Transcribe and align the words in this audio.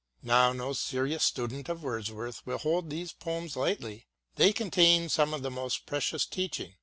Now, 0.23 0.51
no 0.51 0.73
serious 0.73 1.23
student 1.23 1.69
of 1.69 1.83
Wordsworth 1.83 2.41
will 2.43 2.57
hold 2.57 2.89
these 2.89 3.13
poems 3.13 3.55
lightly— 3.55 4.07
^they 4.39 4.51
contain 4.55 5.09
some 5.09 5.31
of 5.31 5.43
his 5.43 5.51
most 5.53 5.85
precious 5.85 6.25
teaching. 6.25 6.73